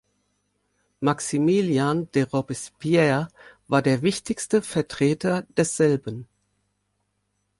Maximilien 0.99 2.07
de 2.13 2.23
Robespierre 2.23 3.27
war 3.67 3.83
der 3.83 4.01
wichtigste 4.01 4.63
Vertreter 4.63 5.43
desselben. 5.55 6.25